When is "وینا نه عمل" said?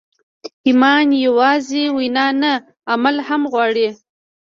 1.97-3.15